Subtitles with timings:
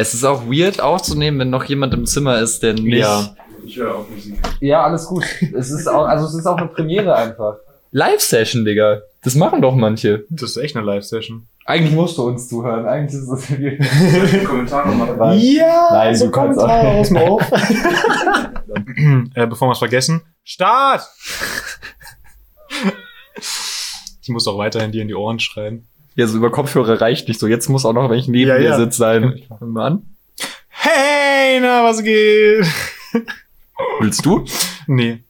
[0.00, 3.00] Es ist auch weird aufzunehmen, wenn noch jemand im Zimmer ist, der nicht.
[3.00, 3.36] Ja.
[3.62, 4.40] Ich höre auch Musik.
[4.60, 5.26] Ja, alles gut.
[5.54, 7.56] Es ist auch, also es ist auch eine Premiere einfach.
[7.90, 9.02] Live-Session, Digga.
[9.22, 10.24] Das machen doch manche.
[10.30, 11.46] Das ist echt eine Live-Session.
[11.66, 12.86] Eigentlich musst du uns zuhören.
[12.86, 13.46] Eigentlich ist das
[14.46, 15.34] Kommentare mal dabei.
[15.34, 16.94] Ja, Nein, so du kannst Kommentare auch.
[16.94, 17.52] aus dem Off.
[19.34, 20.22] äh, bevor wir es vergessen.
[20.42, 21.02] Start!
[24.22, 25.89] ich muss auch weiterhin dir in die Ohren schreien.
[26.16, 27.46] Ja, so über Kopfhörer reicht nicht so.
[27.46, 28.76] Jetzt muss auch noch, wenn ich neben Ja, dir ja.
[28.76, 29.42] sitze, sein.
[29.76, 30.02] An.
[30.68, 32.66] Hey, na, was geht?
[34.00, 34.44] Willst du?
[34.86, 35.22] Nee.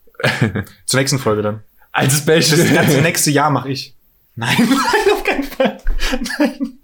[0.87, 1.61] Zur nächsten Folge dann.
[1.93, 3.03] Als Das ganze Special.
[3.03, 3.95] nächste Jahr mache ich.
[4.37, 5.79] Nein, nein, auf keinen Fall.
[6.39, 6.79] Nein.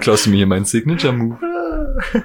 [0.00, 1.38] Klaust du mir hier meinen Signature-Move?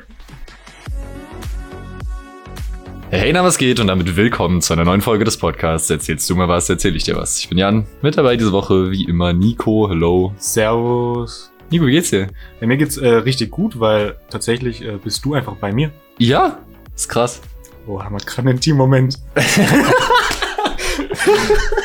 [3.09, 3.79] Hey, na, was geht?
[3.79, 5.89] Und damit willkommen zu einer neuen Folge des Podcasts.
[5.89, 7.39] Erzählst du mir was, erzähl ich dir was.
[7.39, 9.87] Ich bin Jan, mit dabei diese Woche wie immer Nico.
[9.89, 10.33] Hello.
[10.35, 11.49] Servus.
[11.69, 12.27] Nico, wie geht's dir?
[12.59, 15.91] Ja, mir geht's äh, richtig gut, weil tatsächlich äh, bist du einfach bei mir.
[16.17, 16.59] Ja,
[16.93, 17.39] ist krass.
[17.87, 19.19] Oh, haben wir gerade einen Team-Moment.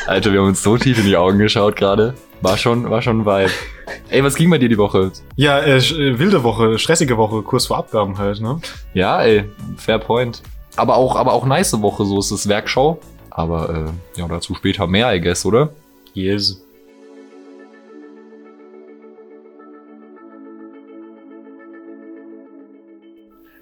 [0.07, 2.15] Alter, wir haben uns so tief in die Augen geschaut gerade.
[2.41, 3.51] War schon, war schon ein Vibe.
[4.09, 5.13] Ey, was ging bei dir die Woche?
[5.37, 8.59] Ja, äh, äh, wilde Woche, stressige Woche, Kurs vor Abgaben halt, ne?
[8.93, 9.45] Ja, ey,
[9.77, 10.43] fair point.
[10.75, 12.99] Aber auch, aber auch nice Woche, so ist es Werkschau.
[13.29, 15.73] Aber äh, ja, dazu später mehr, I guess, oder?
[16.13, 16.63] Yes.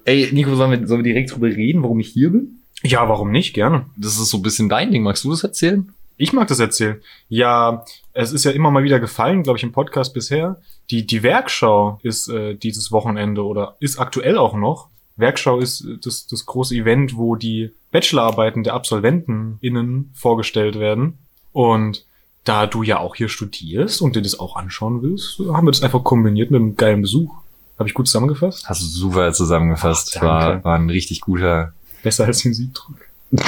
[0.06, 2.62] Ey, Nico, sollen wir, sollen wir direkt drüber reden, warum ich hier bin?
[2.84, 3.53] Ja, warum nicht?
[3.53, 3.86] Gerne.
[3.96, 5.03] Das ist so ein bisschen dein Ding.
[5.03, 5.94] Magst du das erzählen?
[6.18, 7.02] Ich mag das erzählen.
[7.30, 10.59] Ja, es ist ja immer mal wieder gefallen, glaube ich, im Podcast bisher.
[10.90, 14.91] Die, die Werkschau ist äh, dieses Wochenende oder ist aktuell auch noch.
[15.17, 21.18] Werkschau ist äh, das, das große Event, wo die Bachelorarbeiten der AbsolventenInnen vorgestellt werden.
[21.52, 22.06] Und
[22.44, 25.84] da du ja auch hier studierst und dir das auch anschauen willst, haben wir das
[25.84, 27.36] einfach kombiniert mit einem geilen Besuch.
[27.78, 28.68] Habe ich gut zusammengefasst?
[28.68, 30.16] Hast du super zusammengefasst.
[30.18, 31.73] Ach, war, war ein richtig guter.
[32.03, 32.96] Besser als den Siebdruck.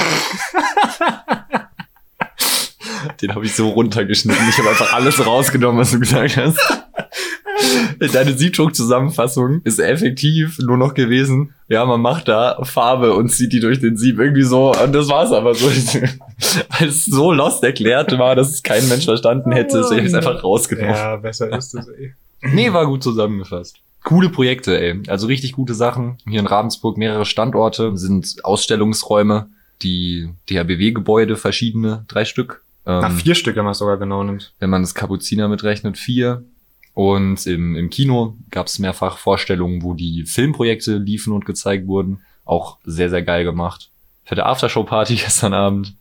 [3.20, 4.48] Den habe ich so runtergeschnitten.
[4.48, 6.58] Ich habe einfach alles rausgenommen, was du gesagt hast.
[8.12, 11.54] Deine Siebdruck-Zusammenfassung ist effektiv nur noch gewesen.
[11.68, 14.72] Ja, man macht da Farbe und zieht die durch den Sieb irgendwie so.
[14.72, 15.66] Und das war's aber so.
[16.78, 19.80] Weil es so lost erklärt war, dass es kein Mensch verstanden hätte.
[19.80, 20.90] Ich habe es einfach rausgenommen.
[20.94, 22.14] Ja, besser ist es, ey.
[22.42, 23.76] Nee, war gut zusammengefasst.
[24.02, 25.00] Coole Projekte, ey.
[25.08, 26.18] Also richtig gute Sachen.
[26.28, 29.48] Hier in Ravensburg mehrere Standorte, sind Ausstellungsräume,
[29.82, 32.62] die DHBW-Gebäude, verschiedene, drei Stück.
[32.86, 34.52] Ähm, Na, vier Stück, wenn man es sogar genau nimmt.
[34.58, 36.44] wenn man das Kapuziner mitrechnet, vier.
[36.94, 42.22] Und im, im Kino gab es mehrfach Vorstellungen, wo die Filmprojekte liefen und gezeigt wurden.
[42.44, 43.90] Auch sehr, sehr geil gemacht.
[44.24, 45.96] Fette Aftershow-Party gestern Abend.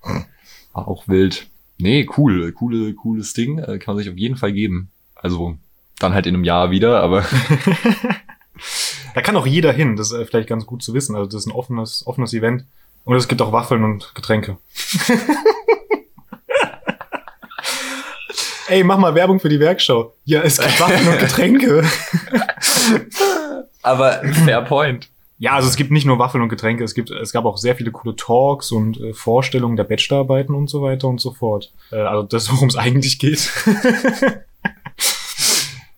[0.73, 1.47] War auch wild.
[1.79, 2.51] Nee, cool.
[2.51, 3.57] Coole, cooles Ding.
[3.59, 4.91] Äh, Kann man sich auf jeden Fall geben.
[5.15, 5.57] Also,
[5.99, 7.25] dann halt in einem Jahr wieder, aber
[9.13, 11.15] Da kann auch jeder hin, das ist äh, vielleicht ganz gut zu wissen.
[11.15, 12.65] Also das ist ein offenes, offenes Event.
[13.05, 14.57] Und es gibt auch Waffeln und Getränke.
[18.67, 20.13] Ey, mach mal Werbung für die Werkschau.
[20.25, 21.83] Ja, es gibt Waffeln und Getränke.
[23.81, 25.09] aber fair point.
[25.39, 27.75] Ja, also es gibt nicht nur Waffeln und Getränke, es gibt, es gab auch sehr
[27.75, 31.73] viele coole Talks und äh, Vorstellungen der Bachelorarbeiten und so weiter und so fort.
[31.91, 33.51] Äh, also das, worum es eigentlich geht.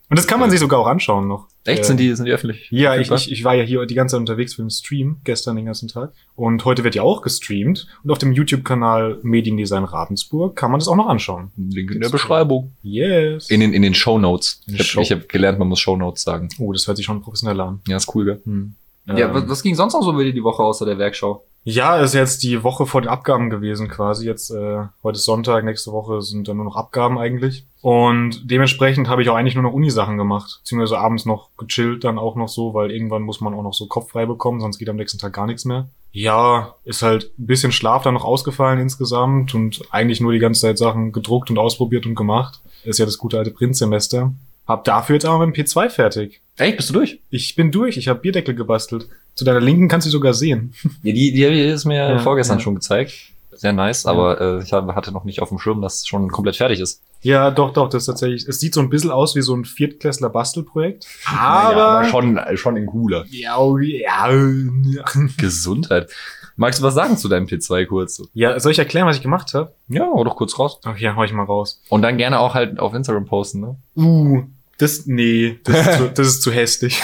[0.08, 1.48] Und das kann man sich sogar auch anschauen noch.
[1.64, 2.68] Echt, Äh, sind die, sind die öffentlich?
[2.70, 5.56] Ja, ich, ich, ich war ja hier die ganze Zeit unterwegs für den Stream, gestern
[5.56, 6.12] den ganzen Tag.
[6.36, 7.88] Und heute wird ja auch gestreamt.
[8.04, 11.50] Und auf dem YouTube-Kanal Mediendesign Ravensburg kann man das auch noch anschauen.
[11.56, 12.72] Link in der Beschreibung.
[12.82, 13.50] Yes.
[13.50, 14.62] In den, in den Show Notes.
[14.68, 16.48] In Ich habe Show- hab gelernt, man muss Show Notes sagen.
[16.60, 17.80] oh, das hört sich schon professionell an.
[17.88, 18.40] Ja, ist cool, gell?
[18.44, 18.74] Hm.
[19.08, 21.44] Ja, Ähm, was, was ging sonst noch so über die Woche außer der Werkschau?
[21.68, 24.24] Ja, ist jetzt die Woche vor den Abgaben gewesen quasi.
[24.24, 27.64] Jetzt äh, heute ist Sonntag, nächste Woche sind dann nur noch Abgaben eigentlich.
[27.82, 30.60] Und dementsprechend habe ich auch eigentlich nur noch Unisachen gemacht.
[30.62, 33.86] Beziehungsweise abends noch gechillt dann auch noch so, weil irgendwann muss man auch noch so
[33.88, 35.88] Kopf frei bekommen, sonst geht am nächsten Tag gar nichts mehr.
[36.12, 40.60] Ja, ist halt ein bisschen Schlaf dann noch ausgefallen insgesamt und eigentlich nur die ganze
[40.60, 42.60] Zeit Sachen gedruckt und ausprobiert und gemacht.
[42.84, 44.32] Ist ja das gute alte Printsemester.
[44.66, 46.40] Hab dafür jetzt aber mein P2 fertig.
[46.56, 47.20] Echt, bist du durch?
[47.30, 49.08] Ich bin durch, ich habe Bierdeckel gebastelt.
[49.34, 50.72] Zu deiner Linken kannst du sogar sehen.
[51.02, 52.64] Ja, die, die ist mir Ja, vorgestern ja.
[52.64, 53.12] schon gezeigt.
[53.52, 54.10] Sehr nice, Ja.
[54.10, 57.02] aber äh, ich hatte noch nicht auf dem Schirm, dass es schon komplett fertig ist.
[57.22, 58.46] Ja, doch, doch, das ist tatsächlich.
[58.46, 61.06] Es sieht so ein bisschen aus wie so ein Viertklässler Bastelprojekt.
[61.32, 63.24] Naja, schon, äh, schon in cooler.
[63.30, 65.04] Ja, oh, ja, ja.
[65.38, 66.10] Gesundheit.
[66.58, 68.22] Magst du was sagen zu deinem P2 kurz?
[68.32, 69.72] Ja, soll ich erklären, was ich gemacht habe?
[69.88, 70.80] Ja, hau doch kurz raus.
[70.84, 71.82] Ach ja, hau ich mal raus.
[71.90, 73.76] Und dann gerne auch halt auf Instagram posten, ne?
[73.94, 74.42] Uh,
[74.78, 77.02] das, nee, das ist zu, das ist zu hässlich.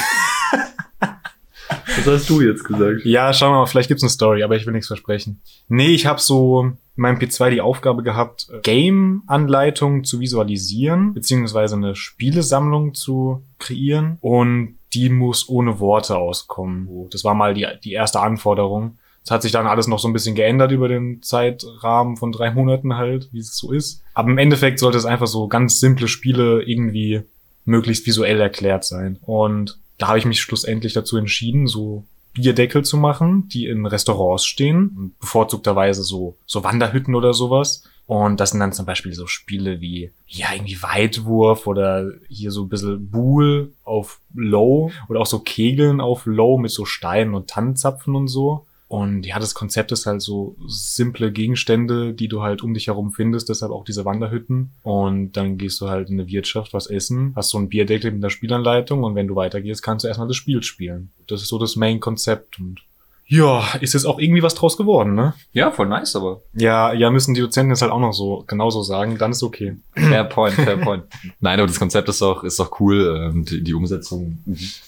[1.96, 3.04] Was hast du jetzt gesagt?
[3.04, 5.40] Ja, schauen wir mal, vielleicht gibt's eine Story, aber ich will nichts versprechen.
[5.69, 11.94] Nee, ich habe so in meinem P2 die Aufgabe gehabt, Game-Anleitung zu visualisieren, beziehungsweise eine
[11.94, 14.19] Spielesammlung zu kreieren.
[14.20, 17.08] Und die muss ohne Worte auskommen.
[17.10, 18.98] Das war mal die, die erste Anforderung.
[19.24, 22.50] Es hat sich dann alles noch so ein bisschen geändert über den Zeitrahmen von drei
[22.50, 24.02] Monaten halt, wie es so ist.
[24.14, 27.22] Aber im Endeffekt sollte es einfach so ganz simple Spiele irgendwie
[27.64, 29.19] möglichst visuell erklärt sein.
[29.23, 34.47] Und da habe ich mich schlussendlich dazu entschieden, so Bierdeckel zu machen, die in Restaurants
[34.47, 37.85] stehen, bevorzugterweise so, so Wanderhütten oder sowas.
[38.06, 42.64] Und das sind dann zum Beispiel so Spiele wie, ja, irgendwie Weitwurf oder hier so
[42.64, 47.49] ein bisschen Buhl auf Low oder auch so Kegeln auf Low mit so Steinen und
[47.49, 48.67] Tannenzapfen und so.
[48.93, 53.11] Und ja, das Konzept ist halt so simple Gegenstände, die du halt um dich herum
[53.11, 54.73] findest, deshalb auch diese Wanderhütten.
[54.83, 58.23] Und dann gehst du halt in eine Wirtschaft was essen, hast so ein Bierdeckel mit
[58.23, 61.11] einer Spielanleitung und wenn du weitergehst, kannst du erstmal das Spiel spielen.
[61.27, 62.81] Das ist so das Main-Konzept und
[63.27, 65.33] ja, ist jetzt auch irgendwie was draus geworden, ne?
[65.55, 66.43] Ja, voll nice, aber.
[66.53, 69.79] Ja, ja, müssen die Dozenten jetzt halt auch noch so genauso sagen, dann ist okay.
[69.94, 71.05] Fair point, fair point.
[71.41, 74.37] Nein, aber das Konzept ist doch, ist doch cool und die Umsetzung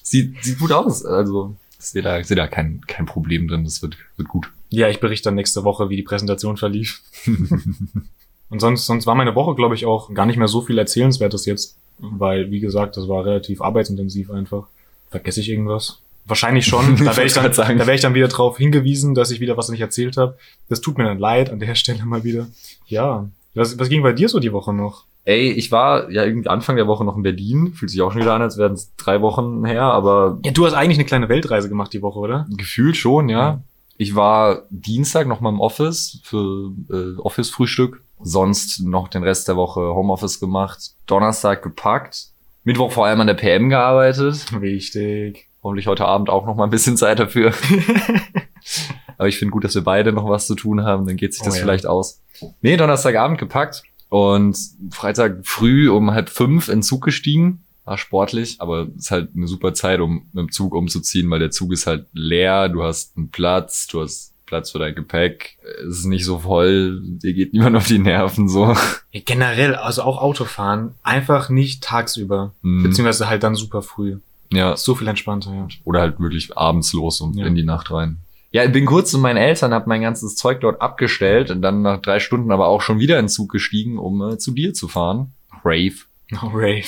[0.03, 1.07] sieht, sieht gut aus.
[1.07, 3.65] Also, ich sehe da, ich sehe da kein, kein Problem drin.
[3.65, 4.51] Das wird, wird gut.
[4.71, 7.03] Ja, ich berichte dann nächste Woche, wie die Präsentation verlief.
[8.49, 11.45] und sonst, sonst war meine Woche, glaube ich, auch gar nicht mehr so viel Erzählenswertes
[11.45, 14.67] jetzt, weil, wie gesagt, das war relativ arbeitsintensiv einfach.
[15.11, 16.01] Vergesse ich irgendwas?
[16.25, 16.97] Wahrscheinlich schon.
[17.05, 19.69] Da werde ich, dann, da werd ich dann wieder drauf hingewiesen, dass ich wieder was
[19.69, 20.39] nicht erzählt habe.
[20.69, 22.47] Das tut mir dann leid an der Stelle mal wieder.
[22.87, 23.29] Ja.
[23.55, 25.05] Was, was ging bei dir so die Woche noch?
[25.27, 27.73] Ey, ich war ja irgendwie Anfang der Woche noch in Berlin.
[27.75, 30.67] Fühlt sich auch schon wieder an, als wären es drei Wochen her, aber Ja, du
[30.67, 32.47] hast eigentlich eine kleine Weltreise gemacht die Woche, oder?
[32.57, 33.63] gefühlt schon, ja.
[33.97, 38.03] Ich war Dienstag noch mal im Office für äh, Office-Frühstück.
[38.21, 40.93] Sonst noch den Rest der Woche Homeoffice gemacht.
[41.07, 42.27] Donnerstag gepackt.
[42.65, 44.47] Mittwoch vor allem an der PM gearbeitet.
[44.61, 45.47] Wichtig.
[45.63, 47.53] Hoffentlich heute Abend auch noch mal ein bisschen Zeit dafür.
[49.19, 51.07] Aber ich finde gut, dass wir beide noch was zu tun haben.
[51.07, 51.63] Dann geht sich das Oh ja.
[51.63, 52.21] vielleicht aus.
[52.63, 53.83] Nee, Donnerstagabend gepackt
[54.15, 54.57] und
[54.91, 57.65] Freitag früh um halb fünf in den Zug gestiegen.
[57.85, 61.51] War sportlich, aber ist halt eine super Zeit, um mit dem Zug umzuziehen, weil der
[61.51, 62.69] Zug ist halt leer.
[62.69, 65.59] Du hast einen Platz, du hast Platz für dein Gepäck.
[65.83, 68.75] Es ist nicht so voll, dir geht niemand auf die Nerven so.
[69.11, 72.53] Ja, generell, also auch Autofahren, einfach nicht tagsüber.
[72.63, 72.85] Mhm.
[72.85, 74.19] Beziehungsweise halt dann super früh.
[74.53, 75.67] Ja, So viel entspannter, ja.
[75.83, 77.47] Oder halt wirklich abends los und Ja.
[77.47, 78.19] in die Nacht rein.
[78.55, 81.83] Ja, ich bin kurz zu meinen Eltern, habe mein ganzes Zeug dort abgestellt und dann
[81.83, 84.73] nach drei Stunden aber auch schon wieder in den Zug gestiegen, um äh, zu dir
[84.73, 85.33] zu fahren.
[85.65, 85.97] Rave.
[86.41, 86.87] Oh, Rave.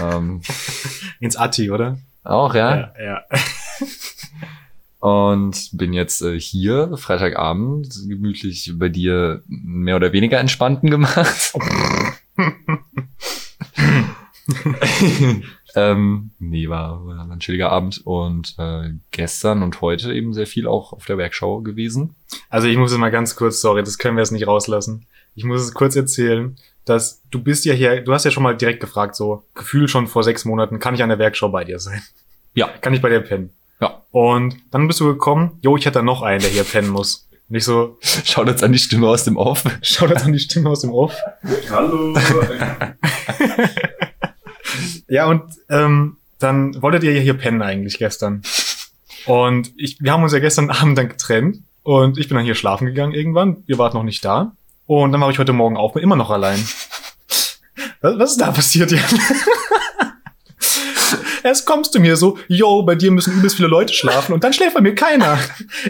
[0.00, 0.40] Ähm,
[1.20, 1.98] Ins Atti, oder?
[2.24, 2.94] auch, ja.
[2.98, 3.22] ja.
[5.06, 11.52] Und bin jetzt äh, hier, Freitagabend, gemütlich bei dir mehr oder weniger entspannten gemacht.
[15.76, 20.66] Ähm, nee, war, war ein chilliger Abend und äh, gestern und heute eben sehr viel
[20.66, 22.16] auch auf der Werkschau gewesen.
[22.48, 25.06] Also ich muss es mal ganz kurz, sorry, das können wir jetzt nicht rauslassen.
[25.34, 26.56] Ich muss es kurz erzählen,
[26.86, 30.06] dass du bist ja hier, du hast ja schon mal direkt gefragt, so Gefühl schon
[30.06, 32.02] vor sechs Monaten, kann ich an der Werkschau bei dir sein?
[32.54, 32.68] Ja.
[32.80, 33.50] Kann ich bei dir pennen?
[33.80, 34.02] Ja.
[34.12, 37.28] Und dann bist du gekommen, jo, ich hätte da noch einen, der hier pennen muss.
[37.50, 39.62] Und ich so, Schaut jetzt an die Stimme aus dem Off.
[39.82, 41.14] schau das an die Stimme aus dem Off.
[41.70, 42.16] Hallo.
[45.08, 48.42] Ja, und ähm, dann wolltet ihr ja hier pennen eigentlich gestern.
[49.26, 52.54] Und ich, wir haben uns ja gestern Abend dann getrennt und ich bin dann hier
[52.54, 53.62] schlafen gegangen irgendwann.
[53.66, 54.52] Ihr wart noch nicht da.
[54.86, 56.58] Und dann war ich heute Morgen auf, bin immer noch allein.
[58.00, 59.02] Was, was ist da passiert, Jan?
[61.42, 64.52] Erst kommst du mir so, yo, bei dir müssen übelst viele Leute schlafen und dann
[64.52, 65.38] schläft bei mir keiner.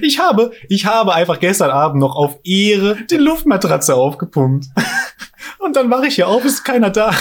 [0.02, 4.66] Ich habe, ich habe einfach gestern Abend noch auf Ehre die Luftmatratze aufgepumpt.
[5.66, 7.12] Und dann wache ich hier auf, ist keiner da.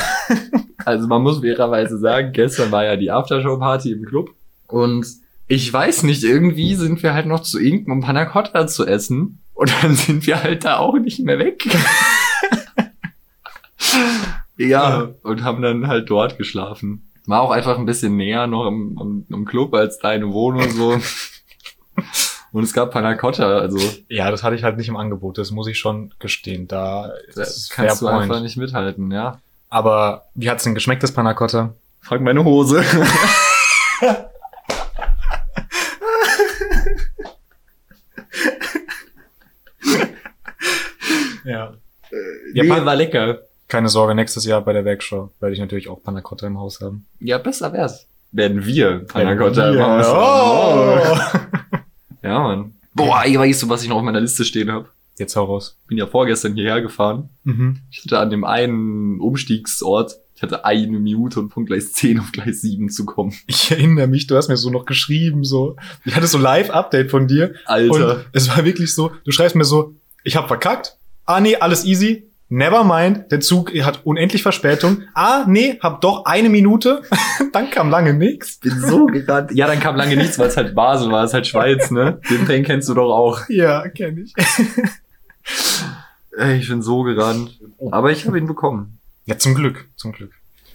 [0.86, 4.30] Also man muss fairerweise sagen, gestern war ja die Aftershow-Party im Club
[4.68, 5.08] und
[5.48, 9.40] ich weiß nicht, irgendwie sind wir halt noch zu Ink, um Panna Cotta zu essen
[9.56, 11.64] und dann sind wir halt da auch nicht mehr weg.
[14.58, 17.12] ja, und haben dann halt dort geschlafen.
[17.26, 21.00] War auch einfach ein bisschen näher noch im, im, im Club als deine Wohnung so.
[22.56, 25.52] Und es gab Panna Cotta, also Ja, das hatte ich halt nicht im Angebot, das
[25.52, 26.70] muss ich schon gestehen.
[26.70, 28.44] Da das kannst du fair einfach point.
[28.44, 29.40] nicht mithalten, ja.
[29.70, 31.74] Aber wie hat's denn geschmeckt, das Panna Cotta?
[32.00, 32.82] Frag meine Hose.
[41.46, 41.74] Ja.
[42.54, 43.40] Ja, Ja, Pan- war lecker.
[43.68, 46.82] Keine Sorge, nächstes Jahr bei der Werkschau werde ich natürlich auch Panna Cotta im Haus
[46.82, 47.06] haben.
[47.20, 48.06] Ja, besser wär's.
[48.32, 51.42] Werden wir Panna Cotta im Haus haben.
[51.44, 51.55] Oh.
[52.26, 52.74] Ja, Mann.
[52.94, 54.90] Boah, ey, weißt du, was ich noch auf meiner Liste stehen habe?
[55.18, 55.78] Jetzt hau raus.
[55.88, 57.30] Bin ja vorgestern hierher gefahren.
[57.44, 57.82] Mhm.
[57.92, 62.32] Ich hatte an dem einen Umstiegsort, ich hatte eine Minute und von Gleis 10 auf
[62.32, 63.34] Gleis 7 zu kommen.
[63.48, 65.78] Ich erinnere mich, du hast mir so noch geschrieben, so.
[66.04, 67.54] Ich hatte so Live-Update von dir.
[67.66, 68.16] Alter.
[68.16, 70.98] Und es war wirklich so, du schreibst mir so, ich hab verkackt.
[71.26, 72.30] Ah nee, alles easy.
[72.48, 75.04] Never mind, der Zug hat unendlich Verspätung.
[75.16, 77.02] Ah, nee, hab doch eine Minute.
[77.54, 78.60] Dann kam lange nichts.
[78.60, 79.52] bin so gerannt.
[79.54, 82.20] Ja, dann kam lange nichts, weil es halt Basel war, es halt Schweiz, ne?
[82.30, 83.48] Den Pain kennst du doch auch.
[83.50, 84.34] Ja, kenn ich.
[86.58, 87.60] Ich bin so gerannt.
[87.92, 89.00] Aber ich habe ihn bekommen.
[89.26, 90.32] Ja, zum Glück, zum Glück.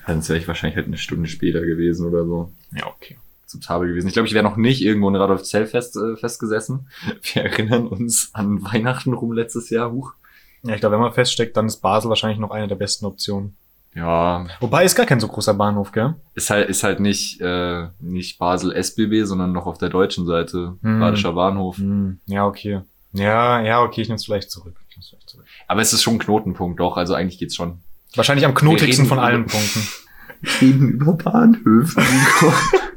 [0.07, 2.51] Dann wäre ich wahrscheinlich halt eine Stunde später gewesen oder so.
[2.73, 3.19] Ja, okay.
[3.43, 4.07] Akzeptabel gewesen.
[4.07, 6.89] Ich glaube, ich wäre noch nicht irgendwo in Radolf Zell fest, äh, festgesessen.
[7.35, 9.91] Wir erinnern uns an Weihnachten rum letztes Jahr.
[9.91, 10.15] Huch.
[10.63, 13.57] Ja, ich glaube, wenn man feststeckt, dann ist Basel wahrscheinlich noch eine der besten Optionen.
[13.95, 16.15] Ja, Wobei ist gar kein so großer Bahnhof, gell?
[16.35, 20.77] ist halt, ist halt nicht, äh, nicht Basel SBB, sondern noch auf der deutschen Seite.
[20.83, 21.01] Hm.
[21.01, 21.79] Badischer Bahnhof.
[21.79, 22.83] Hm, ja, okay.
[23.13, 24.77] Ja, ja, okay, ich nehm's vielleicht zurück.
[24.89, 25.45] Ich nehm's vielleicht zurück.
[25.67, 26.97] Aber es ist schon ein Knotenpunkt, doch.
[26.97, 27.81] Also eigentlich geht's schon.
[28.15, 29.81] Wahrscheinlich am knotigsten von allen Punkten.
[30.61, 32.01] reden über Bahnhöfe.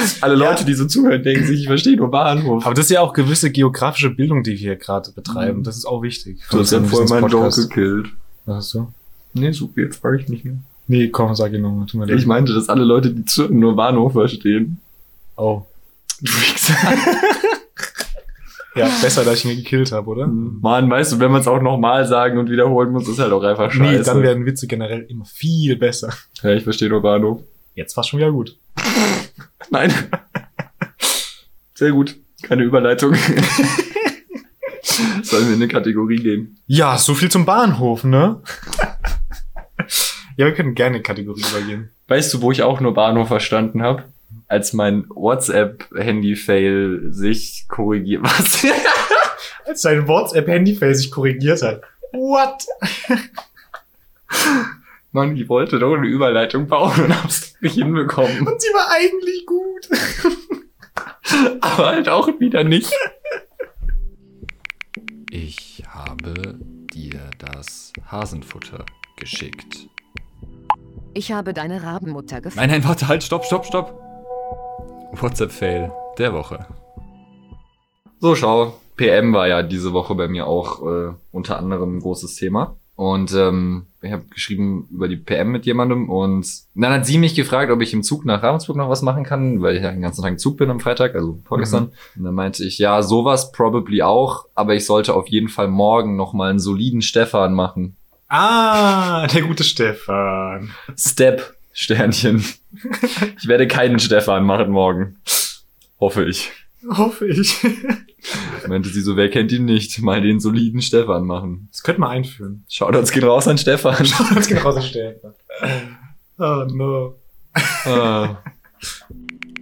[0.20, 2.64] Alle Leute, die so zuhören, denken sich, ich verstehe nur Bahnhof.
[2.66, 5.58] Aber das ist ja auch gewisse geografische Bildung, die wir hier gerade betreiben.
[5.60, 5.64] Mhm.
[5.64, 6.40] Das ist auch wichtig.
[6.50, 8.08] du hast ja vorher meinen Joke gekillt.
[8.46, 8.92] Was hast du?
[9.32, 10.58] Nee, super, jetzt frage ich nicht mehr.
[10.88, 11.86] Nee, komm, sag ihn nochmal.
[11.86, 12.18] Tut mir leid.
[12.18, 14.78] Ich meinte, dass alle Leute, die zuhören, nur Bahnhof verstehen.
[15.36, 15.62] oh.
[16.22, 16.30] Du.
[18.76, 20.26] Ja, besser, dass ich ihn gekillt habe, oder?
[20.28, 23.42] Mann, weißt du, wenn man es auch nochmal sagen und wiederholen muss, ist halt auch
[23.42, 23.98] einfach scheiße.
[23.98, 26.10] Nee, dann werden Witze generell immer viel besser.
[26.42, 27.40] ja, ich verstehe nur Bahnhof.
[27.74, 28.56] Jetzt war's schon wieder gut.
[29.70, 29.92] Nein.
[31.74, 32.16] Sehr gut.
[32.42, 33.14] Keine Überleitung.
[35.22, 36.58] Sollen wir in eine Kategorie gehen?
[36.66, 38.42] Ja, so viel zum Bahnhof, ne?
[40.36, 41.90] ja, wir können gerne in Kategorie übergehen.
[42.08, 44.04] Weißt du, wo ich auch nur Bahnhof verstanden habe?
[44.48, 48.22] Als mein WhatsApp-Handy-Fail sich korrigiert.
[48.24, 48.66] Was?
[49.64, 51.82] Als sein WhatsApp-Handyface sich korrigiert hat.
[52.12, 52.64] What?
[55.12, 58.46] Mann, ich wollte doch eine Überleitung bauen und hab's nicht hinbekommen.
[58.46, 59.88] Und sie war eigentlich gut.
[61.60, 62.92] Aber halt auch wieder nicht.
[65.30, 66.58] Ich habe
[66.92, 68.84] dir das Hasenfutter
[69.16, 69.88] geschickt.
[71.12, 72.60] Ich habe deine Rabenmutter gefunden.
[72.60, 74.00] Nein, nein, warte, halt, stopp, stopp, stopp.
[75.12, 76.66] WhatsApp-Fail der Woche.
[78.20, 78.74] So, schau.
[78.96, 82.76] PM war ja diese Woche bei mir auch äh, unter anderem ein großes Thema.
[82.94, 87.34] Und ähm, ich habe geschrieben über die PM mit jemandem und dann hat sie mich
[87.34, 90.00] gefragt, ob ich im Zug nach Ravensburg noch was machen kann, weil ich ja den
[90.00, 91.92] ganzen Tag im Zug bin am Freitag, also vorgestern.
[92.16, 96.16] Und dann meinte ich, ja, sowas probably auch, aber ich sollte auf jeden Fall morgen
[96.16, 97.96] noch mal einen soliden Stefan machen.
[98.28, 100.70] Ah, der gute Stefan.
[100.96, 102.44] Step, Sternchen.
[103.36, 105.18] ich werde keinen Stefan machen morgen.
[105.98, 106.50] Hoffe ich.
[106.96, 107.56] Hoffe ich.
[108.68, 110.00] Meinte sie so, wer kennt ihn nicht?
[110.00, 111.68] Mal den soliden Stefan machen.
[111.72, 112.64] Das könnte man einführen.
[112.68, 114.06] Shoutouts gehen raus an Stefan.
[114.34, 115.34] Das geht raus, Stefan.
[116.42, 117.16] Oh no.
[117.84, 118.38] ah.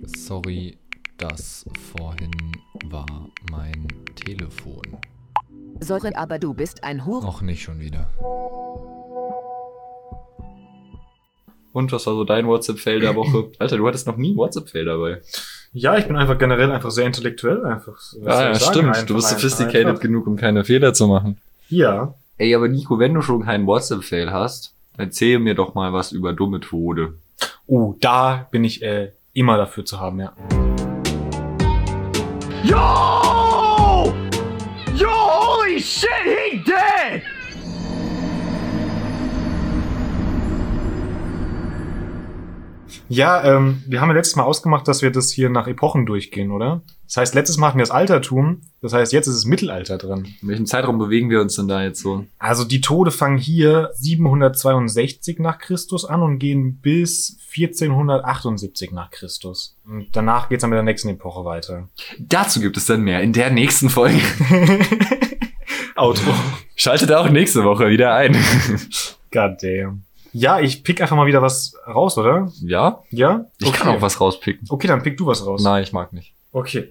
[0.05, 0.79] Sorry,
[1.17, 2.31] das vorhin
[2.85, 4.83] war mein Telefon.
[5.81, 7.25] Sorry, aber du bist ein Hure.
[7.25, 8.09] Noch nicht schon wieder.
[11.73, 13.51] Und was war so dein WhatsApp-Fail der Woche?
[13.59, 15.21] Alter, du hattest noch nie einen WhatsApp-Fail dabei.
[15.73, 17.99] Ja, ich bin einfach generell einfach sehr intellektuell einfach.
[18.25, 18.89] Ah, ja, stimmt.
[18.89, 20.03] Einfach, du bist sophisticated einfach.
[20.03, 21.37] genug, um keine Fehler zu machen.
[21.69, 22.15] Ja.
[22.39, 26.33] Ey, aber Nico, wenn du schon keinen WhatsApp-Fail hast, erzähl mir doch mal was über
[26.33, 27.15] dumme Tode.
[27.67, 30.33] Oh, da bin ich äh, immer dafür zu haben, ja.
[32.65, 34.15] Yo!
[34.95, 36.09] Yo, holy shit,
[43.09, 46.51] Ja, ähm, wir haben ja letztes Mal ausgemacht, dass wir das hier nach Epochen durchgehen,
[46.51, 46.83] oder?
[47.07, 48.61] Das heißt, letztes Mal hatten wir das Altertum.
[48.83, 50.35] Das heißt, jetzt ist es Mittelalter drin.
[50.43, 52.27] In welchem Zeitraum bewegen wir uns denn da jetzt so?
[52.39, 59.77] Also die Tode fangen hier 762 nach Christus an und gehen bis 1478 nach Christus.
[59.87, 61.89] Und danach geht's dann mit der nächsten Epoche weiter.
[62.19, 64.21] Dazu gibt es dann mehr in der nächsten Folge.
[65.97, 66.33] Outro.
[66.77, 68.37] Schaltet auch nächste Woche wieder ein.
[69.33, 70.05] God damn.
[70.33, 72.51] Ja, ich pick einfach mal wieder was raus, oder?
[72.63, 73.03] ja?
[73.11, 73.47] Ja?
[73.59, 74.67] Ich kann auch was rauspicken.
[74.71, 75.63] Okay, dann pick du was raus.
[75.63, 76.35] Nein, ich mag nicht.
[76.53, 76.89] Okay.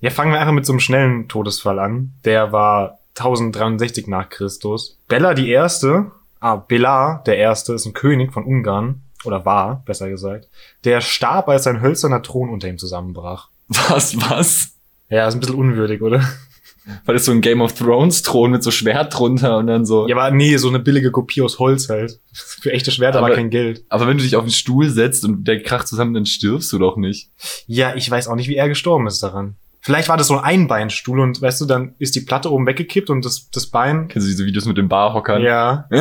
[0.00, 2.12] Ja, fangen wir einfach mit so einem schnellen Todesfall an.
[2.24, 4.98] Der war 1063 nach Christus.
[5.08, 10.08] Bella die Erste, ah, Bela der Erste ist ein König von Ungarn, oder war, besser
[10.08, 10.48] gesagt.
[10.84, 13.48] Der starb, als sein hölzerner Thron unter ihm zusammenbrach.
[13.68, 14.68] Was, was?
[15.08, 16.22] Ja, ist ein bisschen unwürdig, oder?
[17.04, 20.06] Weil das so ein Game of Thrones Thron mit so Schwert drunter und dann so.
[20.08, 22.20] Ja, aber nee, so eine billige Kopie aus Holz halt.
[22.32, 23.84] Für echte Schwerter Aber- war kein Geld.
[23.88, 26.78] Aber wenn du dich auf den Stuhl setzt und der kracht zusammen, dann stirbst du
[26.78, 27.28] doch nicht.
[27.66, 29.56] Ja, ich weiß auch nicht, wie er gestorben ist daran.
[29.80, 33.08] Vielleicht war das so ein Einbeinstuhl und weißt du, dann ist die Platte oben weggekippt
[33.10, 34.08] und das, das Bein.
[34.08, 35.42] Kennst du diese Videos mit den Barhockern?
[35.42, 35.88] Ja,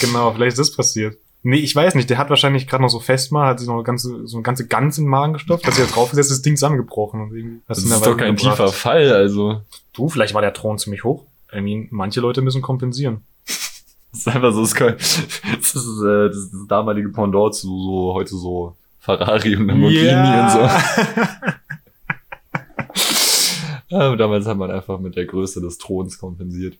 [0.00, 1.16] genau, vielleicht ist das passiert.
[1.48, 2.10] Nee, ich weiß nicht.
[2.10, 4.66] Der hat wahrscheinlich gerade noch so festmal, hat sich noch eine ganze, so eine ganze
[4.66, 7.22] Gans in den Magen gestopft, hat sich da draufgesetzt, das Ding zusammengebrochen.
[7.22, 9.62] Und irgendwie Das ist doch kein tiefer Fall, also.
[9.94, 11.24] Du, vielleicht war der Thron ziemlich hoch.
[11.50, 13.22] I mean, manche Leute müssen kompensieren.
[14.10, 15.42] Das ist einfach so, das ist,
[15.74, 20.08] das ist, äh, das, ist das damalige Pendant zu so, heute so Ferrari und Lamborghini
[20.08, 20.60] und so.
[23.90, 26.78] Ja, damals hat man einfach mit der Größe des Throns kompensiert.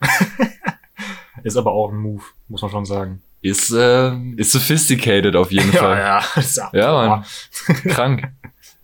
[1.44, 3.20] Ist aber auch ein Move, muss man schon sagen.
[3.40, 5.98] Ist, äh, ist sophisticated auf jeden Fall.
[5.98, 6.22] ja.
[6.36, 7.24] ist ja, Ja, Mann.
[7.88, 8.28] Krank.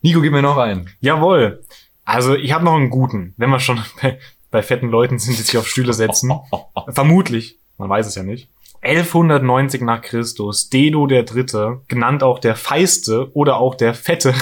[0.02, 0.90] Nico, gib mir noch einen.
[1.00, 1.62] Jawohl.
[2.04, 3.34] Also, ich habe noch einen guten.
[3.36, 4.18] Wenn wir schon bei,
[4.50, 6.32] bei fetten Leuten sind, die sich auf Stühle setzen.
[6.88, 7.58] Vermutlich.
[7.78, 8.48] Man weiß es ja nicht.
[8.82, 14.34] 1190 nach Christus, Dedo der Dritte, genannt auch der Feiste oder auch der Fette,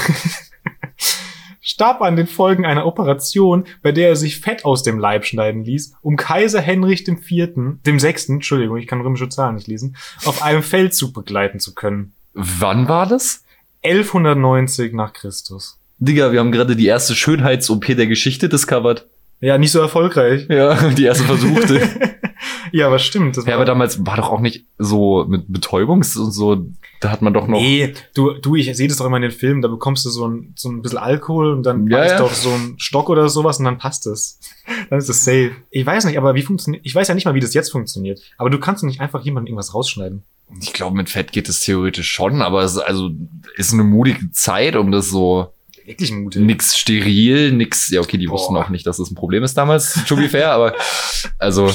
[1.73, 5.65] starb an den Folgen einer Operation, bei der er sich Fett aus dem Leib schneiden
[5.65, 9.97] ließ, um Kaiser Henrich dem Vierten, dem Sechsten, Entschuldigung, ich kann römische Zahlen nicht lesen,
[10.25, 12.13] auf einem Feldzug begleiten zu können.
[12.35, 13.45] Wann war das?
[13.83, 15.79] 1190 nach Christus.
[15.99, 19.07] Digga, wir haben gerade die erste Schönheits-OP der Geschichte discovered.
[19.41, 20.47] Ja, nicht so erfolgreich.
[20.49, 21.81] Ja, die erste versuchte.
[22.79, 23.37] ja, aber stimmt.
[23.37, 26.67] Das ja, aber damals war doch auch nicht so mit Betäubungs und so,
[27.01, 27.61] da hat man doch noch.
[27.61, 30.29] Nee, du, du, ich sehe das doch immer in den Filmen, da bekommst du so
[30.29, 32.19] ein, so ein bisschen Alkohol und dann Ja, ja.
[32.19, 34.39] du auf so einen Stock oder sowas und dann passt es.
[34.91, 35.51] Dann ist es safe.
[35.71, 38.21] Ich weiß nicht, aber wie funktioniert, ich weiß ja nicht mal, wie das jetzt funktioniert.
[38.39, 40.23] Aber du kannst nicht einfach jemandem irgendwas rausschneiden.
[40.61, 43.11] Ich glaube, mit Fett geht es theoretisch schon, aber es ist also
[43.57, 45.53] ist eine mutige Zeit, um das so
[45.85, 46.43] Wirklich mutig.
[46.43, 47.91] nix steril, nix.
[47.91, 48.35] Ja, okay, die Boah.
[48.35, 50.75] wussten auch nicht, dass das ein Problem ist damals, to be fair, aber
[51.39, 51.69] also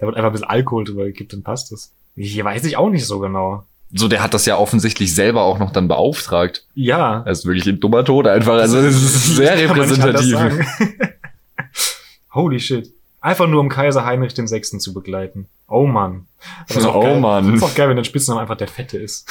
[0.00, 1.92] Da wird einfach ein bisschen Alkohol drüber gekippt, dann passt es.
[2.16, 3.64] Ich weiß ich auch nicht so genau.
[3.92, 6.64] so der hat das ja offensichtlich selber auch noch dann beauftragt.
[6.74, 7.22] Ja.
[7.24, 10.38] Er ist wirklich ein dummer Tod einfach, also das ist sehr repräsentativ.
[12.34, 12.90] Holy shit.
[13.20, 15.48] Einfach nur um Kaiser Heinrich den Sechsten zu begleiten.
[15.68, 16.26] Oh Mann.
[16.70, 17.20] Aber auch Oh geil.
[17.20, 17.54] Mann.
[17.54, 19.28] Ist auch geil, wenn dein Spitzname einfach der Fette ist.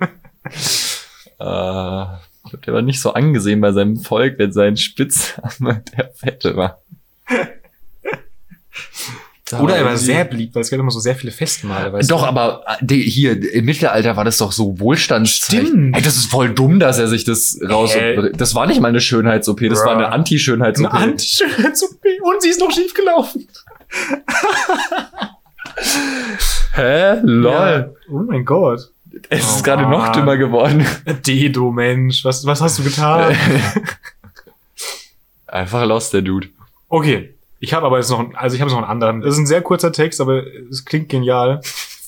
[0.00, 0.06] Äh,
[2.44, 6.56] ich glaube, der war nicht so angesehen bei seinem Volk, wenn sein Spitzname der Fette
[6.56, 6.78] war.
[9.60, 11.92] Oder er war sehr beliebt, weil es gab immer so sehr viele Festmale.
[11.92, 12.28] Weißt Doch, du?
[12.28, 15.66] aber äh, die, hier, im Mittelalter war das doch so Wohlstandszeit.
[15.66, 15.94] Stimmt.
[15.94, 17.94] Ey, das ist voll dumm, dass er sich das raus...
[17.94, 18.30] Hä?
[18.36, 19.86] Das war nicht mal eine Schönheits-OP, das Bruh.
[19.88, 20.90] war eine Anti-Schönheits-OP.
[20.90, 23.46] Eine Anti-Schönheits-OP und sie ist noch schief gelaufen.
[26.74, 27.20] Hä?
[27.22, 27.52] Lol.
[27.52, 27.88] Ja.
[28.10, 28.90] Oh mein Gott.
[29.28, 30.84] Es Oh ist gerade noch dümmer geworden.
[31.26, 32.24] Dedo, Mensch.
[32.24, 33.36] Was, was hast du getan?
[35.46, 36.48] Einfach lost, der Dude.
[36.88, 37.33] Okay.
[37.64, 39.22] Ich habe aber jetzt noch, also ich habe noch einen anderen.
[39.22, 41.62] Das ist ein sehr kurzer Text, aber es klingt genial.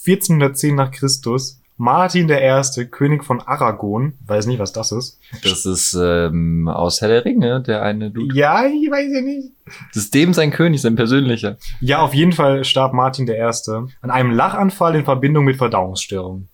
[0.06, 1.62] 1410 nach Christus.
[1.78, 4.12] Martin der Erste, König von Aragon.
[4.26, 5.18] Weiß nicht, was das ist.
[5.42, 8.34] Das ist ähm, aus Herr der Ringe, der eine Dude.
[8.34, 9.48] Ja, ich weiß ja nicht.
[9.94, 11.56] Das ist dem sein König, sein persönlicher.
[11.80, 16.48] Ja, auf jeden Fall starb Martin der Erste an einem Lachanfall in Verbindung mit Verdauungsstörungen.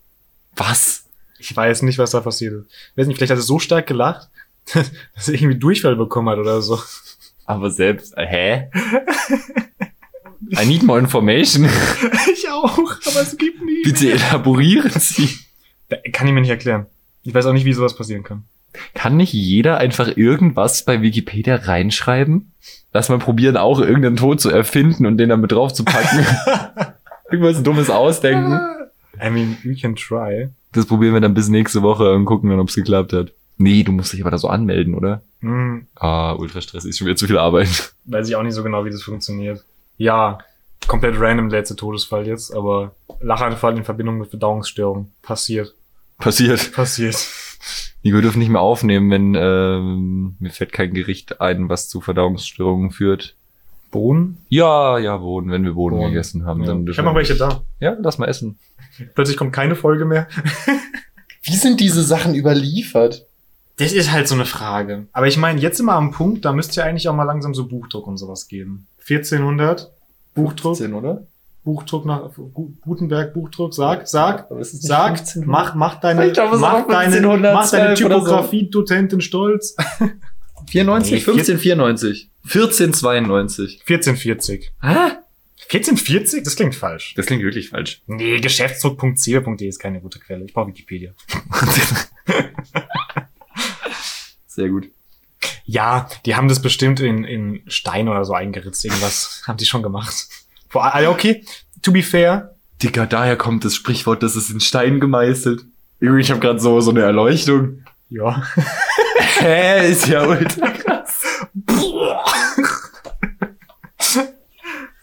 [0.55, 1.09] Was?
[1.39, 2.65] Ich weiß nicht, was da passiert ist.
[2.91, 4.29] Ich weiß nicht, vielleicht hat er so stark gelacht,
[4.73, 6.79] dass er irgendwie Durchfall bekommen hat oder so.
[7.45, 8.69] Aber selbst, äh, hä?
[10.61, 11.67] I need more information.
[12.33, 13.83] Ich auch, aber es gibt nie.
[13.83, 15.29] Bitte elaborieren Sie.
[16.11, 16.87] Kann ich mir nicht erklären.
[17.23, 18.43] Ich weiß auch nicht, wie sowas passieren kann.
[18.93, 22.51] Kann nicht jeder einfach irgendwas bei Wikipedia reinschreiben?
[22.91, 26.25] Lass mal probieren, auch irgendeinen Tod zu erfinden und den dann mit drauf zu packen.
[27.31, 28.59] Irgendwas Dummes ausdenken.
[29.23, 30.49] I mean, we can try.
[30.71, 33.31] Das probieren wir dann bis nächste Woche und gucken dann, ob es geklappt hat.
[33.57, 35.21] Nee, du musst dich aber da so anmelden, oder?
[35.41, 37.93] Hm, Ah, ultra stressig, ist schon wieder zu viel Arbeit.
[38.05, 39.63] weiß ich auch nicht so genau, wie das funktioniert.
[39.97, 40.39] Ja,
[40.87, 45.11] komplett random der letzte Todesfall jetzt, aber Lachanfall in Verbindung mit Verdauungsstörung.
[45.21, 45.73] Passiert.
[46.17, 46.71] Passiert.
[46.73, 47.15] Passiert.
[48.01, 52.91] Nico dürfen nicht mehr aufnehmen, wenn ähm, mir fällt kein Gericht ein, was zu Verdauungsstörungen
[52.91, 53.35] führt.
[53.91, 54.39] Bohnen?
[54.49, 56.11] Ja, ja, Bohnen, wenn wir Bohnen Bohnen.
[56.11, 56.61] gegessen haben.
[56.61, 56.67] Ja.
[56.67, 57.61] Dann Ich dürfen habe noch wir- welche da.
[57.79, 58.57] Ja, lass mal essen.
[59.15, 60.27] Plötzlich kommt keine Folge mehr.
[61.43, 63.25] Wie sind diese Sachen überliefert?
[63.77, 65.07] Das ist halt so eine Frage.
[65.13, 67.53] Aber ich meine, jetzt sind wir am Punkt, da müsste ja eigentlich auch mal langsam
[67.55, 68.85] so Buchdruck und sowas geben.
[69.09, 69.91] 1400,
[70.35, 71.25] Buchdruck, oder?
[71.63, 75.47] Buchdruck nach Gu- Gutenberg, Buchdruck, sag, sag, sag, 1500?
[75.47, 78.25] mach, mach deine, glaube, mach deine, 1512 mach deine oder so.
[78.25, 79.75] Typografie-Dozentin stolz.
[80.69, 82.29] 94, Nee, 1594.
[82.43, 83.81] 1492.
[83.87, 84.71] 1440.
[84.81, 84.87] Hä?
[85.69, 86.43] 1440?
[86.43, 87.13] Das klingt falsch.
[87.15, 88.01] Das klingt wirklich falsch.
[88.07, 90.43] Nee, geschäftsdruck.co.de ist keine gute Quelle.
[90.45, 91.11] Ich brauche Wikipedia.
[94.53, 94.91] Sehr gut.
[95.65, 98.85] Ja, die haben das bestimmt in, in Stein oder so eingeritzt.
[98.85, 100.27] Irgendwas haben die schon gemacht.
[100.69, 101.43] Vor, ah, okay,
[101.81, 102.55] to be fair.
[102.83, 105.65] Digga, daher kommt das Sprichwort, das ist in Stein gemeißelt.
[105.99, 107.83] Irgendwie, ich habe gerade so, so eine Erleuchtung.
[108.09, 108.43] Ja.
[109.39, 111.21] Hä, ist ja ultra krass.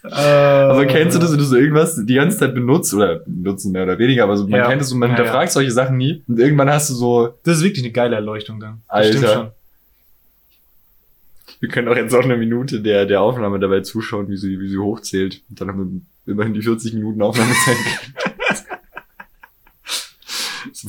[0.11, 3.83] Aber kennst du das, wenn du so irgendwas die ganze Zeit benutzt oder benutzen mehr
[3.83, 4.67] oder weniger, aber so, man Ja.
[4.69, 6.23] kennt es und man Ja, hinterfragt solche Sachen nie.
[6.27, 8.81] Und irgendwann hast du so, Das ist wirklich eine geile Erleuchtung dann.
[8.87, 9.17] Das Alter.
[9.17, 9.47] stimmt schon.
[11.61, 14.67] wir können auch jetzt auch eine Minute der, der Aufnahme dabei zuschauen, wie sie, wie
[14.67, 15.41] sie hochzählt.
[15.49, 17.77] Und dann haben wir immerhin die 40 Minuten Aufnahmezeit.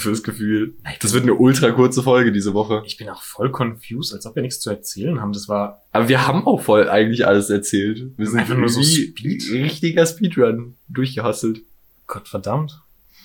[0.02, 0.74] fürs Gefühl.
[1.00, 2.82] Das wird eine ultra kurze Folge diese Woche.
[2.84, 5.32] Ich bin auch voll confused, als ob wir nichts zu erzählen haben.
[5.32, 8.10] Das war Aber wir haben auch voll eigentlich alles erzählt.
[8.16, 9.50] Wir sind Einfach nur so wie Speed.
[9.52, 11.62] richtiger Speedrun durchgehustelt.
[12.06, 12.80] Gott verdammt.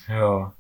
[0.08, 0.54] Ja.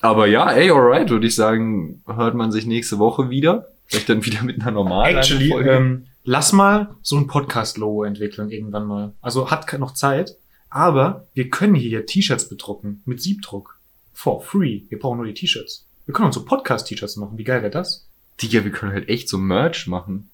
[0.00, 3.68] Aber ja, ey, alright, würde ich sagen, hört man sich nächste Woche wieder.
[3.86, 5.70] Vielleicht dann wieder mit einer normalen Actually, Folge.
[5.70, 9.12] ähm, lass mal so ein Podcast-Logo entwickeln irgendwann mal.
[9.20, 10.36] Also hat noch Zeit,
[10.70, 13.78] aber wir können hier T-Shirts bedrucken mit Siebdruck.
[14.14, 14.82] For free.
[14.88, 15.84] Wir brauchen nur die T-Shirts.
[16.06, 17.38] Wir können uns so Podcast-T-Shirts machen.
[17.38, 18.06] Wie geil wäre das?
[18.40, 20.28] Digga, wir können halt echt so Merch machen.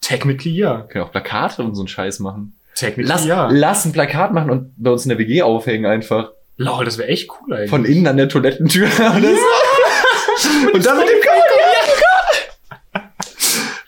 [0.00, 0.78] Technically ja.
[0.78, 2.54] Wir können auch Plakate und so einen Scheiß machen.
[2.74, 3.48] Technically Lass, ja.
[3.50, 6.30] lass ein Plakat machen und bei uns in der WG aufhängen einfach.
[6.56, 7.70] Lol, das wäre echt cool eigentlich.
[7.70, 8.86] Von innen an der Toilettentür.
[8.86, 9.28] Oder so.
[10.74, 11.30] und dann mit dem Code.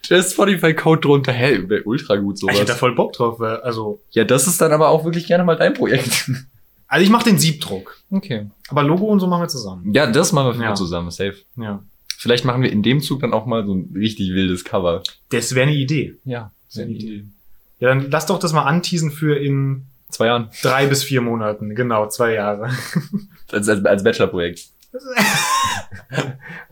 [0.08, 1.32] Der Spotify-Code drunter.
[1.32, 2.78] Hä, wäre ultra gut ich hätte da sowas.
[2.78, 3.40] voll Bock drauf.
[3.40, 6.30] Weil, also, Ja, das ist dann aber auch wirklich gerne mal dein Projekt.
[6.88, 7.96] Also ich mache den Siebdruck.
[8.10, 8.46] Okay.
[8.68, 9.92] Aber Logo und so machen wir zusammen.
[9.94, 10.74] Ja, das machen wir für Ja.
[10.74, 11.36] zusammen, safe.
[11.56, 11.82] Ja.
[12.18, 15.02] Vielleicht machen wir in dem Zug dann auch mal so ein richtig wildes Cover.
[15.30, 16.14] Das wäre eine Idee.
[16.24, 17.24] Ja, Das wäre eine Idee.
[17.80, 20.48] Ja, dann lass doch das mal anteasen für in Zwei Jahren.
[20.62, 21.74] drei bis vier Monaten.
[21.74, 22.70] Genau, zwei Jahre.
[23.52, 24.66] Als, als, als Bachelorprojekt.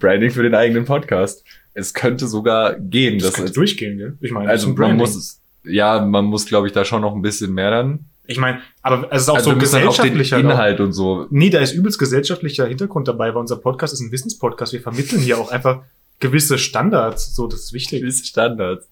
[0.00, 1.44] Branding für den eigenen Podcast.
[1.74, 3.18] Es könnte sogar gehen.
[3.18, 4.16] Das dass könnte es- durchgehen, gell?
[4.20, 4.96] Ich meine, das also man Branding.
[4.98, 8.06] muss es, ja, man muss, glaube ich, da schon noch ein bisschen mehr dann.
[8.26, 10.38] Ich meine, aber es ist auch also so auch den gesellschaftlicher.
[10.38, 11.26] Inhalt und so.
[11.30, 14.72] Nee, da ist übelst gesellschaftlicher Hintergrund dabei, weil unser Podcast ist ein Wissenspodcast.
[14.72, 15.82] Wir vermitteln hier auch einfach
[16.20, 17.34] gewisse Standards.
[17.34, 18.00] So, das ist wichtig.
[18.00, 18.88] Gewisse Standards.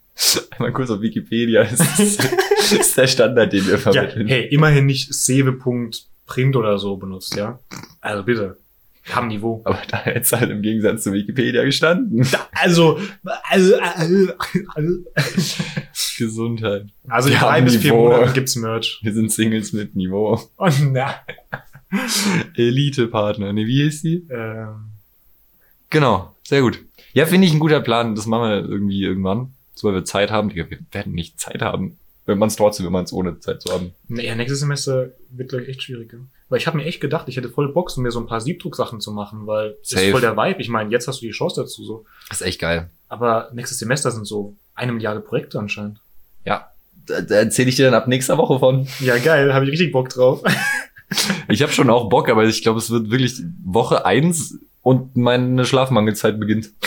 [0.50, 1.62] Einmal kurz auf Wikipedia.
[1.70, 4.26] Das ist, das ist der Standard, den wir Ja, vermitteln.
[4.28, 7.58] hey, immerhin nicht sewe.print oder so benutzt, ja?
[8.00, 8.58] Also bitte.
[9.10, 9.62] Haben Niveau.
[9.64, 12.26] Aber da hätte es halt im Gegensatz zu Wikipedia gestanden.
[12.52, 12.98] Also,
[13.50, 14.32] also, also,
[14.74, 14.92] also,
[16.18, 16.86] Gesundheit.
[17.08, 18.10] also in drei bis vier Niveau.
[18.10, 19.00] Monaten gibt's Merch.
[19.02, 20.40] Wir sind Singles mit Niveau.
[20.56, 21.14] Und na,
[22.56, 23.52] Elite-Partner.
[23.52, 24.26] Ne, wie hieß die?
[24.30, 24.88] ähm,
[25.90, 26.78] Genau, sehr gut.
[27.12, 28.14] Ja, finde ich ein guter Plan.
[28.14, 29.52] Das machen wir irgendwie irgendwann.
[29.74, 30.54] So, weil wir Zeit haben.
[30.54, 31.98] Wir werden nicht Zeit haben.
[32.24, 33.90] Wenn man es trotzdem, wenn man es ohne Zeit zu haben.
[34.08, 36.18] Nee, ja, nächstes Semester wird gleich echt schwieriger.
[36.52, 38.42] Weil ich habe mir echt gedacht, ich hätte voll Bock, so mir so ein paar
[38.42, 40.04] Siebdrucksachen zu machen, weil das Safe.
[40.04, 40.60] ist voll der Vibe.
[40.60, 42.04] Ich meine, jetzt hast du die Chance dazu so.
[42.28, 42.90] Das ist echt geil.
[43.08, 46.02] Aber nächstes Semester sind so eine Milliarde Projekte anscheinend.
[46.44, 46.68] Ja.
[47.06, 48.86] Da, da erzähle ich dir dann ab nächster Woche von.
[49.00, 50.42] Ja, geil, habe ich richtig Bock drauf.
[51.48, 55.64] Ich habe schon auch Bock, aber ich glaube, es wird wirklich Woche eins und meine
[55.64, 56.70] Schlafmangelzeit beginnt.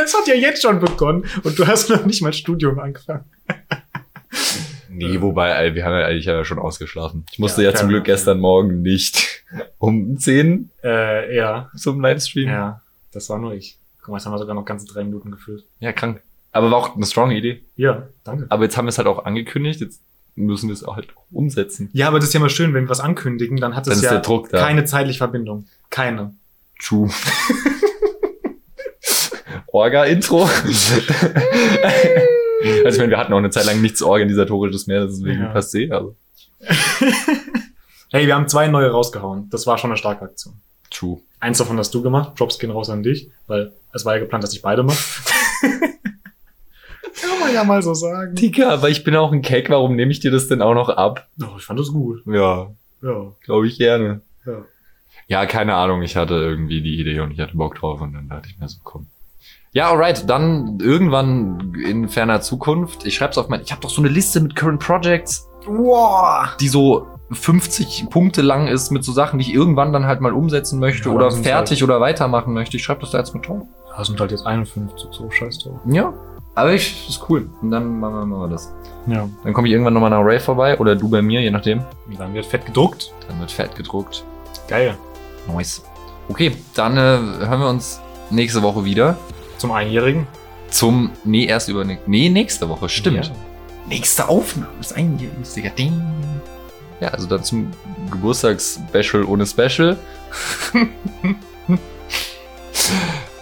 [0.00, 3.24] Es hat ja jetzt schon begonnen und du hast noch nicht mal Studium angefangen.
[4.98, 7.24] Nee, wobei, ey, wir haben ja eigentlich ja schon ausgeschlafen.
[7.32, 9.44] Ich musste Ja, ja, zum Glück gestern Morgen nicht
[9.78, 11.70] um 10 Äh, ja.
[11.76, 12.48] zum Livestream.
[12.48, 12.80] Ja,
[13.12, 13.78] das war nur ich.
[14.00, 15.64] Guck mal, jetzt haben wir sogar noch ganze drei Minuten gefüllt.
[15.80, 16.22] ja, krank.
[16.50, 17.62] Aber war auch eine strong Idee.
[17.76, 18.46] Ja, danke.
[18.48, 20.00] Aber jetzt haben wir es halt auch angekündigt, jetzt
[20.34, 21.90] müssen wir es auch halt umsetzen.
[21.92, 24.18] Ja, aber das ist ja mal schön, wenn wir was ankündigen, dann hat es ja
[24.20, 25.66] Druck keine zeitliche Verbindung.
[25.90, 26.34] Keine.
[26.82, 27.10] True.
[29.66, 30.48] Orga-Intro.
[32.84, 35.48] also ich meine, wir hatten auch eine Zeit lang nichts Organisatorisches mehr, deswegen Ja.
[35.48, 35.90] passt eh.
[35.90, 36.16] Also.
[38.10, 39.50] Hey, wir haben zwei neue rausgehauen.
[39.50, 40.54] Das war schon eine starke Aktion.
[40.90, 41.20] True.
[41.40, 42.40] Eins davon hast du gemacht.
[42.40, 44.96] Drops gehen raus an dich, weil es war ja geplant, dass ich beide mache.
[47.20, 48.34] Kann man ja mal so sagen.
[48.34, 50.88] Digga, aber ich bin auch ein Keck, warum nehme ich dir das denn auch noch
[50.88, 51.28] ab?
[51.40, 52.22] Oh, ich fand das gut.
[52.26, 52.70] Ja,
[53.02, 53.32] Ja.
[53.44, 54.22] glaube ich gerne.
[54.46, 54.64] Ja.
[55.26, 58.30] Ja, keine Ahnung, ich hatte irgendwie die Idee und ich hatte Bock drauf und dann
[58.30, 59.06] dachte ich mir so, komm.
[59.72, 63.04] Ja, alright, dann irgendwann in ferner Zukunft.
[63.06, 66.56] Ich schreib's auf mein, ich habe doch so eine Liste mit Current Projects, Wow.
[66.58, 70.32] die so 50 Punkte lang ist mit so Sachen, die ich irgendwann dann halt mal
[70.32, 72.78] umsetzen möchte Ja, oder sind fertig oder weitermachen möchte.
[72.78, 73.62] Ich schreibe das da jetzt mit drauf.
[73.96, 75.80] Das sind halt jetzt 51, so scheiß drauf.
[75.86, 76.14] Ja,
[76.54, 77.50] aber ich, ist cool.
[77.60, 78.72] Und dann machen wir, machen wir das.
[79.06, 79.28] Ja.
[79.44, 81.80] Dann komme ich irgendwann nochmal nach Ray vorbei oder du bei mir, je nachdem.
[82.06, 83.12] Und dann wird fett gedruckt.
[83.28, 84.24] Dann wird fett gedruckt.
[84.68, 84.96] Geil.
[85.52, 85.82] Nice.
[86.28, 87.00] Okay, dann äh,
[87.46, 88.00] hören wir uns
[88.30, 89.16] nächste Woche wieder.
[89.58, 90.26] Zum Einjährigen.
[90.70, 93.26] Zum, nee, erst über, nee, nächste Woche, stimmt.
[93.26, 93.32] Ja.
[93.88, 96.02] Nächste Aufnahme ist ein Digga, Ding.
[97.00, 97.70] Ja, also dann zum
[98.10, 99.96] Geburtstagsspecial ohne Special.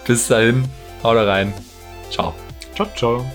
[0.06, 0.64] Bis dahin,
[1.02, 1.52] haut rein.
[2.10, 2.34] Ciao.
[2.74, 3.26] Ciao, ciao.